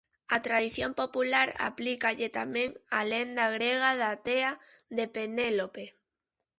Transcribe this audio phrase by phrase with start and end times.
[0.35, 2.69] A tradición popular aplícalle tamén
[2.99, 4.51] a lenda grega da tea
[4.97, 5.85] de Penélope.